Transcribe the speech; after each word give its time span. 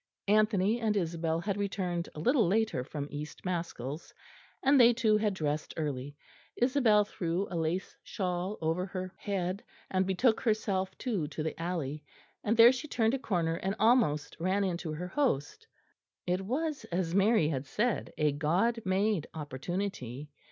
Anthony 0.27 0.79
and 0.79 0.97
Isabel 0.97 1.39
had 1.41 1.57
returned 1.57 2.09
a 2.15 2.19
little 2.19 2.47
later 2.47 2.83
from 2.83 3.07
East 3.11 3.45
Maskells, 3.45 4.11
and 4.63 4.79
they 4.79 4.93
too 4.93 5.15
had 5.17 5.35
dressed 5.35 5.75
early. 5.77 6.17
Isabel 6.55 7.05
threw 7.05 7.47
a 7.51 7.53
lace 7.55 7.95
shawl 8.01 8.57
over 8.61 8.87
her 8.87 9.13
head, 9.15 9.63
and 9.91 10.07
betook 10.07 10.41
herself 10.41 10.97
too 10.97 11.27
to 11.27 11.43
the 11.43 11.61
alley; 11.61 12.03
and 12.43 12.57
there 12.57 12.71
she 12.71 12.87
turned 12.87 13.13
a 13.13 13.19
corner 13.19 13.57
and 13.57 13.75
almost 13.77 14.35
ran 14.39 14.63
into 14.63 14.91
her 14.91 15.07
host. 15.09 15.67
It 16.25 16.41
was, 16.41 16.83
as 16.85 17.13
Mary 17.13 17.49
had 17.49 17.67
said, 17.67 18.11
a 18.17 18.31
God 18.31 18.79
made 18.83 19.27
opportunity. 19.35 20.31